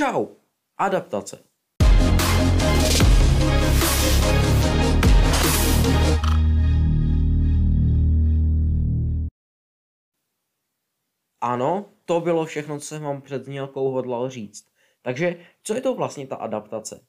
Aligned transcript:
Čau! 0.00 0.26
Adaptace. 0.78 1.44
Ano, 11.40 11.92
to 12.04 12.20
bylo 12.20 12.46
všechno, 12.46 12.78
co 12.78 12.86
jsem 12.86 13.02
vám 13.02 13.22
před 13.22 13.44
znělkou 13.44 13.90
hodlal 13.90 14.30
říct. 14.30 14.68
Takže 15.02 15.46
co 15.62 15.74
je 15.74 15.80
to 15.80 15.94
vlastně 15.94 16.26
ta 16.26 16.36
adaptace? 16.36 17.06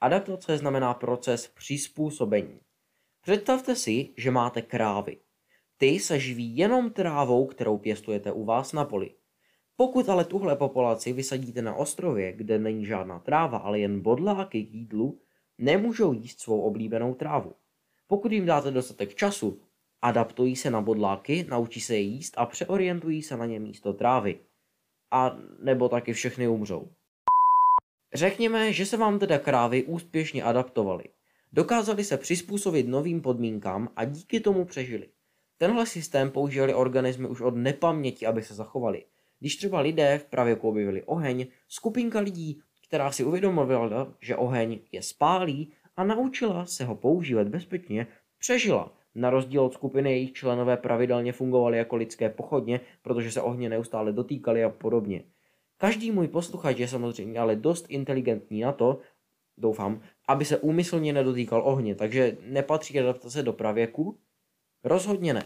Adaptace 0.00 0.58
znamená 0.58 0.94
proces 0.94 1.48
přizpůsobení. 1.48 2.60
Představte 3.20 3.76
si, 3.76 4.14
že 4.16 4.30
máte 4.30 4.62
krávy. 4.62 5.20
Ty 5.76 6.00
se 6.00 6.20
živí 6.20 6.56
jenom 6.56 6.90
trávou, 6.90 7.46
kterou 7.46 7.78
pěstujete 7.78 8.32
u 8.32 8.44
vás 8.44 8.72
na 8.72 8.84
poli. 8.84 9.14
Pokud 9.82 10.08
ale 10.08 10.24
tuhle 10.24 10.56
populaci 10.56 11.12
vysadíte 11.12 11.62
na 11.62 11.74
ostrově, 11.74 12.32
kde 12.32 12.58
není 12.58 12.86
žádná 12.86 13.18
tráva, 13.18 13.58
ale 13.58 13.78
jen 13.78 14.00
bodláky 14.00 14.64
k 14.64 14.74
jídlu, 14.74 15.20
nemůžou 15.58 16.12
jíst 16.12 16.40
svou 16.40 16.60
oblíbenou 16.60 17.14
trávu. 17.14 17.54
Pokud 18.06 18.32
jim 18.32 18.46
dáte 18.46 18.70
dostatek 18.70 19.14
času, 19.14 19.60
adaptují 20.02 20.56
se 20.56 20.70
na 20.70 20.80
bodláky, 20.80 21.46
naučí 21.48 21.80
se 21.80 21.94
je 21.94 22.00
jíst 22.00 22.34
a 22.36 22.46
přeorientují 22.46 23.22
se 23.22 23.36
na 23.36 23.46
ně 23.46 23.60
místo 23.60 23.92
trávy. 23.92 24.38
A 25.10 25.36
nebo 25.62 25.88
taky 25.88 26.12
všechny 26.12 26.48
umřou. 26.48 26.88
Řekněme, 28.14 28.72
že 28.72 28.86
se 28.86 28.96
vám 28.96 29.18
teda 29.18 29.38
krávy 29.38 29.84
úspěšně 29.84 30.42
adaptovaly. 30.42 31.04
Dokázali 31.52 32.04
se 32.04 32.16
přizpůsobit 32.16 32.88
novým 32.88 33.20
podmínkám 33.20 33.88
a 33.96 34.04
díky 34.04 34.40
tomu 34.40 34.64
přežili. 34.64 35.08
Tenhle 35.58 35.86
systém 35.86 36.30
používali 36.30 36.74
organismy 36.74 37.28
už 37.28 37.40
od 37.40 37.56
nepaměti, 37.56 38.26
aby 38.26 38.42
se 38.42 38.54
zachovali. 38.54 39.04
Když 39.42 39.56
třeba 39.56 39.80
lidé 39.80 40.18
v 40.18 40.24
pravěku 40.24 40.68
objevili 40.68 41.02
oheň, 41.02 41.46
skupinka 41.68 42.20
lidí, 42.20 42.60
která 42.86 43.12
si 43.12 43.24
uvědomovala, 43.24 44.14
že 44.20 44.36
oheň 44.36 44.78
je 44.92 45.02
spálí 45.02 45.72
a 45.96 46.04
naučila 46.04 46.66
se 46.66 46.84
ho 46.84 46.96
používat 46.96 47.48
bezpečně, 47.48 48.06
přežila. 48.38 48.92
Na 49.14 49.30
rozdíl 49.30 49.62
od 49.62 49.72
skupiny 49.72 50.10
jejich 50.10 50.32
členové 50.32 50.76
pravidelně 50.76 51.32
fungovali 51.32 51.78
jako 51.78 51.96
lidské 51.96 52.30
pochodně, 52.30 52.80
protože 53.02 53.32
se 53.32 53.42
ohně 53.42 53.68
neustále 53.68 54.12
dotýkali 54.12 54.64
a 54.64 54.68
podobně. 54.68 55.24
Každý 55.76 56.10
můj 56.10 56.28
posluchač 56.28 56.78
je 56.78 56.88
samozřejmě 56.88 57.40
ale 57.40 57.56
dost 57.56 57.86
inteligentní 57.88 58.60
na 58.60 58.72
to, 58.72 58.98
doufám, 59.58 60.02
aby 60.28 60.44
se 60.44 60.58
úmyslně 60.58 61.12
nedotýkal 61.12 61.62
ohně, 61.64 61.94
takže 61.94 62.36
nepatří 62.46 63.00
adaptace 63.00 63.42
do 63.42 63.52
pravěku? 63.52 64.18
Rozhodně 64.84 65.34
ne. 65.34 65.42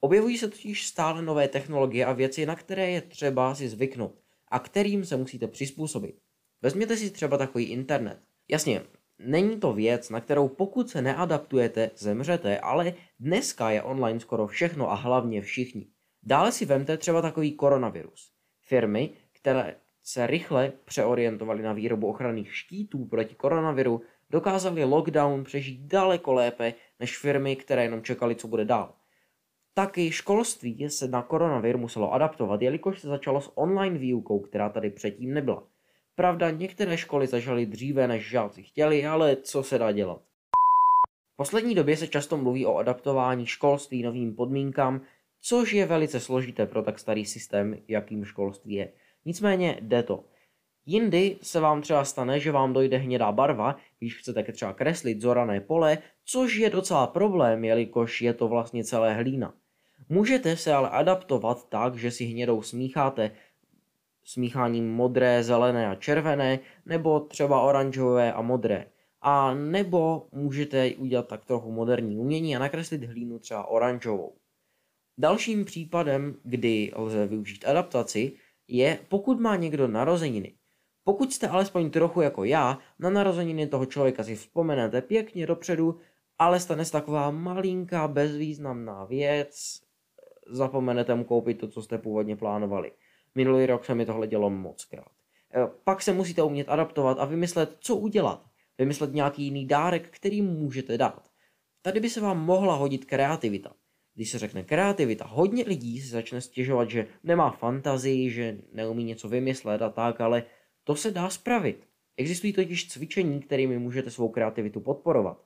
Objevují 0.00 0.38
se 0.38 0.48
totiž 0.48 0.86
stále 0.86 1.22
nové 1.22 1.48
technologie 1.48 2.06
a 2.06 2.12
věci, 2.12 2.46
na 2.46 2.56
které 2.56 2.90
je 2.90 3.00
třeba 3.00 3.54
si 3.54 3.68
zvyknout 3.68 4.18
a 4.48 4.58
kterým 4.58 5.04
se 5.04 5.16
musíte 5.16 5.48
přizpůsobit. 5.48 6.18
Vezměte 6.62 6.96
si 6.96 7.10
třeba 7.10 7.38
takový 7.38 7.64
internet. 7.64 8.20
Jasně, 8.48 8.82
není 9.18 9.60
to 9.60 9.72
věc, 9.72 10.10
na 10.10 10.20
kterou 10.20 10.48
pokud 10.48 10.90
se 10.90 11.02
neadaptujete, 11.02 11.90
zemřete, 11.96 12.58
ale 12.58 12.94
dneska 13.20 13.70
je 13.70 13.82
online 13.82 14.20
skoro 14.20 14.46
všechno 14.46 14.90
a 14.90 14.94
hlavně 14.94 15.42
všichni. 15.42 15.86
Dále 16.22 16.52
si 16.52 16.64
vemte 16.64 16.96
třeba 16.96 17.22
takový 17.22 17.52
koronavirus. 17.52 18.32
Firmy, 18.60 19.10
které 19.32 19.76
se 20.02 20.26
rychle 20.26 20.72
přeorientovaly 20.84 21.62
na 21.62 21.72
výrobu 21.72 22.08
ochranných 22.08 22.56
štítů 22.56 23.04
proti 23.04 23.34
koronaviru, 23.34 24.02
dokázali 24.30 24.84
lockdown 24.84 25.44
přežít 25.44 25.80
daleko 25.80 26.32
lépe 26.32 26.74
než 27.00 27.18
firmy, 27.18 27.56
které 27.56 27.82
jenom 27.82 28.02
čekali, 28.02 28.34
co 28.34 28.48
bude 28.48 28.64
dál. 28.64 28.94
Taky 29.76 30.12
školství 30.12 30.90
se 30.90 31.08
na 31.08 31.22
koronavir 31.22 31.78
muselo 31.78 32.12
adaptovat, 32.12 32.62
jelikož 32.62 33.00
se 33.00 33.08
začalo 33.08 33.40
s 33.40 33.58
online 33.58 33.98
výukou, 33.98 34.40
která 34.40 34.68
tady 34.68 34.90
předtím 34.90 35.34
nebyla. 35.34 35.62
Pravda, 36.14 36.50
některé 36.50 36.96
školy 36.96 37.26
začaly 37.26 37.66
dříve, 37.66 38.08
než 38.08 38.30
žáci 38.30 38.62
chtěli, 38.62 39.06
ale 39.06 39.36
co 39.36 39.62
se 39.62 39.78
dá 39.78 39.92
dělat. 39.92 40.22
V 41.32 41.36
poslední 41.36 41.74
době 41.74 41.96
se 41.96 42.08
často 42.08 42.36
mluví 42.36 42.66
o 42.66 42.76
adaptování 42.76 43.46
školství 43.46 44.02
novým 44.02 44.34
podmínkám, 44.34 45.00
což 45.40 45.72
je 45.72 45.86
velice 45.86 46.20
složité 46.20 46.66
pro 46.66 46.82
tak 46.82 46.98
starý 46.98 47.24
systém, 47.24 47.78
jakým 47.88 48.24
školství 48.24 48.74
je. 48.74 48.92
Nicméně 49.24 49.78
jde 49.80 50.02
to. 50.02 50.24
Jindy 50.86 51.36
se 51.42 51.60
vám 51.60 51.82
třeba 51.82 52.04
stane, 52.04 52.40
že 52.40 52.52
vám 52.52 52.72
dojde 52.72 52.96
hnědá 52.96 53.32
barva, 53.32 53.76
když 53.98 54.18
chcete 54.18 54.42
třeba 54.42 54.72
kreslit 54.72 55.20
zorané 55.20 55.60
pole, 55.60 55.98
což 56.24 56.56
je 56.56 56.70
docela 56.70 57.06
problém, 57.06 57.64
jelikož 57.64 58.22
je 58.22 58.34
to 58.34 58.48
vlastně 58.48 58.84
celé 58.84 59.14
hlína. 59.14 59.54
Můžete 60.08 60.56
se 60.56 60.72
ale 60.72 60.88
adaptovat 60.90 61.68
tak, 61.68 61.96
že 61.96 62.10
si 62.10 62.24
hnědou 62.24 62.62
smícháte 62.62 63.30
smícháním 64.24 64.92
modré, 64.92 65.42
zelené 65.42 65.88
a 65.88 65.94
červené, 65.94 66.58
nebo 66.86 67.20
třeba 67.20 67.60
oranžové 67.60 68.32
a 68.32 68.42
modré. 68.42 68.86
A 69.20 69.54
nebo 69.54 70.26
můžete 70.32 70.94
udělat 70.94 71.28
tak 71.28 71.44
trochu 71.44 71.72
moderní 71.72 72.16
umění 72.16 72.56
a 72.56 72.58
nakreslit 72.58 73.04
hlínu 73.04 73.38
třeba 73.38 73.66
oranžovou. 73.66 74.36
Dalším 75.18 75.64
případem, 75.64 76.36
kdy 76.42 76.92
lze 76.96 77.26
využít 77.26 77.64
adaptaci, 77.64 78.32
je 78.68 78.98
pokud 79.08 79.40
má 79.40 79.56
někdo 79.56 79.88
narozeniny. 79.88 80.54
Pokud 81.04 81.32
jste 81.32 81.48
alespoň 81.48 81.90
trochu 81.90 82.20
jako 82.20 82.44
já, 82.44 82.78
na 82.98 83.10
narozeniny 83.10 83.66
toho 83.66 83.86
člověka 83.86 84.24
si 84.24 84.36
vzpomenete 84.36 85.02
pěkně 85.02 85.46
dopředu, 85.46 85.98
ale 86.38 86.60
stane 86.60 86.84
se 86.84 86.92
taková 86.92 87.30
malinká 87.30 88.08
bezvýznamná 88.08 89.04
věc, 89.04 89.80
zapomenete 90.46 91.14
mu 91.14 91.24
koupit 91.24 91.54
to, 91.54 91.68
co 91.68 91.82
jste 91.82 91.98
původně 91.98 92.36
plánovali. 92.36 92.92
Minulý 93.34 93.66
rok 93.66 93.84
se 93.84 93.94
mi 93.94 94.06
tohle 94.06 94.26
dělo 94.26 94.50
moc 94.50 94.84
krát. 94.84 95.12
E, 95.54 95.66
pak 95.84 96.02
se 96.02 96.12
musíte 96.12 96.42
umět 96.42 96.68
adaptovat 96.68 97.18
a 97.20 97.24
vymyslet, 97.24 97.76
co 97.80 97.96
udělat. 97.96 98.44
Vymyslet 98.78 99.14
nějaký 99.14 99.42
jiný 99.42 99.66
dárek, 99.66 100.08
který 100.10 100.42
můžete 100.42 100.98
dát. 100.98 101.30
Tady 101.82 102.00
by 102.00 102.10
se 102.10 102.20
vám 102.20 102.44
mohla 102.44 102.74
hodit 102.74 103.04
kreativita. 103.04 103.74
Když 104.14 104.30
se 104.30 104.38
řekne 104.38 104.62
kreativita, 104.62 105.26
hodně 105.26 105.64
lidí 105.66 106.00
si 106.00 106.08
začne 106.08 106.40
stěžovat, 106.40 106.90
že 106.90 107.06
nemá 107.22 107.50
fantazii, 107.50 108.30
že 108.30 108.58
neumí 108.72 109.04
něco 109.04 109.28
vymyslet 109.28 109.82
a 109.82 109.90
tak, 109.90 110.20
ale 110.20 110.44
to 110.84 110.96
se 110.96 111.10
dá 111.10 111.30
spravit. 111.30 111.88
Existují 112.16 112.52
totiž 112.52 112.88
cvičení, 112.88 113.40
kterými 113.40 113.78
můžete 113.78 114.10
svou 114.10 114.28
kreativitu 114.28 114.80
podporovat. 114.80 115.44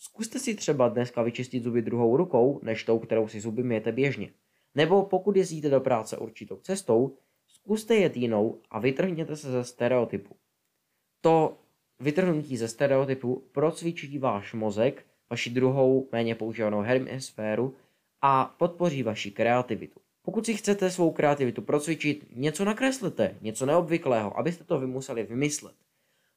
Zkuste 0.00 0.38
si 0.38 0.54
třeba 0.54 0.88
dneska 0.88 1.22
vyčistit 1.22 1.62
zuby 1.62 1.82
druhou 1.82 2.16
rukou, 2.16 2.60
než 2.62 2.84
tou, 2.84 2.98
kterou 2.98 3.28
si 3.28 3.40
zuby 3.40 3.62
mějete 3.62 3.92
běžně. 3.92 4.30
Nebo 4.74 5.04
pokud 5.04 5.36
jezdíte 5.36 5.70
do 5.70 5.80
práce 5.80 6.16
určitou 6.16 6.56
cestou, 6.56 7.16
zkuste 7.48 7.96
jet 7.96 8.16
jinou 8.16 8.60
a 8.70 8.78
vytrhněte 8.78 9.36
se 9.36 9.50
ze 9.50 9.64
stereotypu. 9.64 10.36
To 11.20 11.58
vytrhnutí 12.00 12.56
ze 12.56 12.68
stereotypu 12.68 13.48
procvičí 13.52 14.18
váš 14.18 14.54
mozek, 14.54 15.06
vaši 15.30 15.50
druhou 15.50 16.08
méně 16.12 16.34
používanou 16.34 16.80
hemisféru 16.80 17.74
a 18.22 18.54
podpoří 18.58 19.02
vaši 19.02 19.30
kreativitu. 19.30 20.00
Pokud 20.22 20.46
si 20.46 20.54
chcete 20.54 20.90
svou 20.90 21.12
kreativitu 21.12 21.62
procvičit, 21.62 22.26
něco 22.34 22.64
nakreslete, 22.64 23.36
něco 23.40 23.66
neobvyklého, 23.66 24.38
abyste 24.38 24.64
to 24.64 24.80
vy 24.80 24.86
museli 24.86 25.22
vymyslet. 25.22 25.74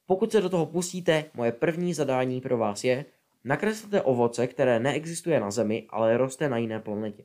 Pokud 0.06 0.32
se 0.32 0.40
do 0.40 0.48
toho 0.48 0.66
pustíte, 0.66 1.24
moje 1.34 1.52
první 1.52 1.94
zadání 1.94 2.40
pro 2.40 2.58
vás 2.58 2.84
je, 2.84 3.04
nakreslete 3.44 4.02
ovoce, 4.02 4.46
které 4.46 4.80
neexistuje 4.80 5.40
na 5.40 5.50
Zemi, 5.50 5.86
ale 5.90 6.16
roste 6.16 6.48
na 6.48 6.58
jiné 6.58 6.80
planetě. 6.80 7.24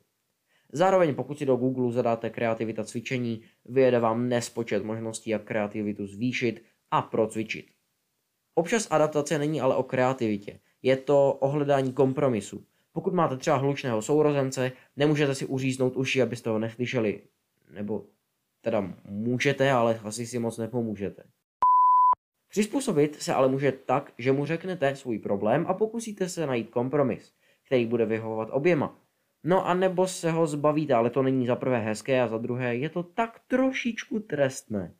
Zároveň 0.72 1.14
pokud 1.14 1.38
si 1.38 1.46
do 1.46 1.56
Google 1.56 1.92
zadáte 1.92 2.30
kreativita 2.30 2.84
cvičení, 2.84 3.42
vyjede 3.64 4.00
vám 4.00 4.28
nespočet 4.28 4.84
možností, 4.84 5.30
jak 5.30 5.44
kreativitu 5.44 6.06
zvýšit 6.06 6.64
a 6.90 7.02
procvičit. 7.02 7.66
Občas 8.54 8.88
adaptace 8.90 9.38
není 9.38 9.60
ale 9.60 9.76
o 9.76 9.82
kreativitě, 9.82 10.60
je 10.82 10.96
to 10.96 11.32
o 11.32 11.48
hledání 11.48 11.92
kompromisu. 11.92 12.64
Pokud 12.92 13.14
máte 13.14 13.36
třeba 13.36 13.56
hlučného 13.56 14.02
sourozence, 14.02 14.72
nemůžete 14.96 15.34
si 15.34 15.46
uříznout 15.46 15.96
uši, 15.96 16.22
abyste 16.22 16.50
ho 16.50 16.58
neslyšeli. 16.58 17.22
Nebo 17.70 18.06
teda 18.60 18.94
můžete, 19.04 19.70
ale 19.70 20.00
asi 20.04 20.26
si 20.26 20.38
moc 20.38 20.58
nepomůžete. 20.58 21.22
Přizpůsobit 22.50 23.22
se 23.22 23.34
ale 23.34 23.48
může 23.48 23.72
tak, 23.72 24.12
že 24.18 24.32
mu 24.32 24.46
řeknete 24.46 24.96
svůj 24.96 25.18
problém 25.18 25.66
a 25.68 25.74
pokusíte 25.74 26.28
se 26.28 26.46
najít 26.46 26.70
kompromis, 26.70 27.32
který 27.66 27.86
bude 27.86 28.06
vyhovovat 28.06 28.48
oběma. 28.52 28.98
No 29.44 29.66
a 29.66 29.74
nebo 29.74 30.06
se 30.06 30.30
ho 30.30 30.46
zbavíte, 30.46 30.94
ale 30.94 31.10
to 31.10 31.22
není 31.22 31.46
za 31.46 31.56
prvé 31.56 31.78
hezké 31.78 32.22
a 32.22 32.28
za 32.28 32.38
druhé 32.38 32.76
je 32.76 32.88
to 32.88 33.02
tak 33.02 33.40
trošičku 33.46 34.20
trestné. 34.20 34.94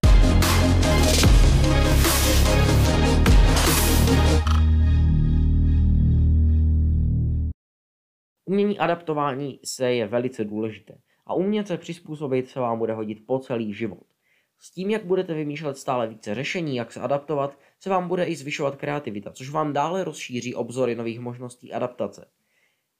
Umění 8.44 8.78
adaptování 8.78 9.60
se 9.64 9.92
je 9.92 10.06
velice 10.06 10.44
důležité 10.44 10.98
a 11.26 11.34
umět 11.34 11.66
se 11.66 11.78
přizpůsobit 11.78 12.48
se 12.48 12.60
vám 12.60 12.78
bude 12.78 12.92
hodit 12.92 13.26
po 13.26 13.38
celý 13.38 13.74
život. 13.74 14.17
S 14.58 14.70
tím, 14.70 14.90
jak 14.90 15.04
budete 15.04 15.34
vymýšlet 15.34 15.78
stále 15.78 16.06
více 16.06 16.34
řešení, 16.34 16.76
jak 16.76 16.92
se 16.92 17.00
adaptovat, 17.00 17.58
se 17.80 17.90
vám 17.90 18.08
bude 18.08 18.24
i 18.24 18.36
zvyšovat 18.36 18.76
kreativita, 18.76 19.32
což 19.32 19.50
vám 19.50 19.72
dále 19.72 20.04
rozšíří 20.04 20.54
obzory 20.54 20.94
nových 20.94 21.20
možností 21.20 21.72
adaptace. 21.72 22.28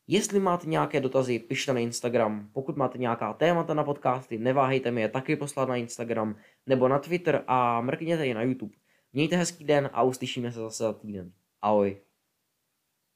Jestli 0.07 0.41
máte 0.41 0.67
nějaké 0.67 1.01
dotazy, 1.01 1.39
pište 1.39 1.73
na 1.73 1.81
Instagram. 1.81 2.51
Pokud 2.53 2.77
máte 2.77 2.99
nějaká 2.99 3.33
témata 3.33 3.75
na 3.75 3.85
podcasty, 3.85 4.39
neváhejte 4.39 4.91
mi 4.91 5.01
je 5.01 5.09
taky 5.09 5.37
poslat 5.37 5.69
na 5.69 5.77
Instagram 5.77 6.37
nebo 6.67 6.89
na 6.89 6.99
Twitter 6.99 7.45
a 7.47 7.81
mrkněte 7.81 8.27
je 8.27 8.35
na 8.35 8.43
YouTube. 8.43 8.75
Mějte 9.13 9.37
hezký 9.37 9.65
den 9.65 9.91
a 9.93 10.03
uslyšíme 10.03 10.53
se 10.53 10.59
zase 10.59 10.83
za 10.83 10.93
týden. 10.93 11.33
Ahoj. 11.63 12.08